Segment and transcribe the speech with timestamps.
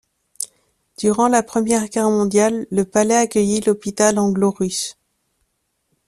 [0.97, 4.97] Durant la Première Guerre mondiale, le palais accueillit l'hôpital anglo-russe.